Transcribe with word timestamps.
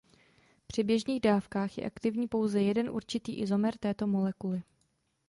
Při 0.67 0.83
běžných 0.83 1.21
dávkách 1.21 1.77
je 1.77 1.85
aktivní 1.85 2.27
pouze 2.27 2.61
jeden 2.61 2.89
určitý 2.89 3.39
izomer 3.39 3.77
této 3.77 4.07
molekuly. 4.07 4.63